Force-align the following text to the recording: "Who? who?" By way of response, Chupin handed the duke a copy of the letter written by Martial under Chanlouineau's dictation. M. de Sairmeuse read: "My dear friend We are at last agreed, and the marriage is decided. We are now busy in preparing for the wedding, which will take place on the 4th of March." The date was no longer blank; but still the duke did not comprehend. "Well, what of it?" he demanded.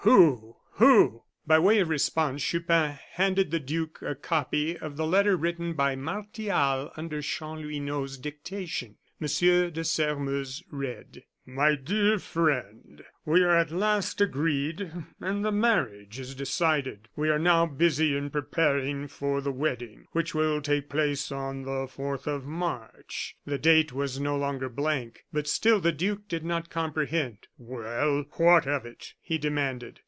"Who? 0.03 0.55
who?" 0.71 1.21
By 1.45 1.59
way 1.59 1.77
of 1.77 1.89
response, 1.89 2.41
Chupin 2.41 2.97
handed 3.11 3.51
the 3.51 3.59
duke 3.59 3.99
a 4.01 4.15
copy 4.15 4.75
of 4.75 4.97
the 4.97 5.05
letter 5.05 5.37
written 5.37 5.73
by 5.75 5.95
Martial 5.95 6.91
under 6.97 7.21
Chanlouineau's 7.21 8.17
dictation. 8.17 8.95
M. 9.21 9.27
de 9.71 9.83
Sairmeuse 9.83 10.63
read: 10.71 11.23
"My 11.43 11.73
dear 11.75 12.17
friend 12.19 13.03
We 13.25 13.41
are 13.43 13.55
at 13.55 13.71
last 13.71 14.21
agreed, 14.21 14.91
and 15.19 15.43
the 15.45 15.51
marriage 15.51 16.19
is 16.19 16.33
decided. 16.35 17.07
We 17.15 17.29
are 17.29 17.39
now 17.39 17.65
busy 17.67 18.15
in 18.17 18.29
preparing 18.31 19.07
for 19.07 19.41
the 19.41 19.51
wedding, 19.51 20.05
which 20.11 20.33
will 20.35 20.59
take 20.61 20.87
place 20.89 21.31
on 21.31 21.63
the 21.63 21.87
4th 21.87 22.25
of 22.27 22.45
March." 22.45 23.35
The 23.45 23.57
date 23.59 23.91
was 23.93 24.19
no 24.19 24.35
longer 24.37 24.69
blank; 24.69 25.25
but 25.33 25.47
still 25.47 25.79
the 25.79 25.91
duke 25.91 26.27
did 26.27 26.43
not 26.45 26.69
comprehend. 26.71 27.47
"Well, 27.57 28.25
what 28.33 28.65
of 28.67 28.85
it?" 28.85 29.13
he 29.21 29.37
demanded. 29.39 29.99